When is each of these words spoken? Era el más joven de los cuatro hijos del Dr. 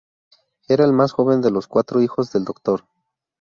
Era 0.67 0.83
el 0.83 0.93
más 0.93 1.11
joven 1.11 1.41
de 1.41 1.51
los 1.51 1.67
cuatro 1.67 2.01
hijos 2.01 2.31
del 2.33 2.43
Dr. 2.43 2.83